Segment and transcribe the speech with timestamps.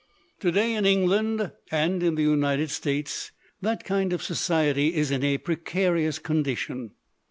[0.39, 5.23] "To day, in England and in the United States, that kind of society is in
[5.23, 6.93] a precarious condition.